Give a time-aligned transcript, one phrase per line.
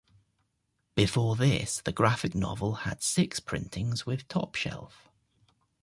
[0.95, 5.11] Before this, the graphic novel had six printings with Top Shelf.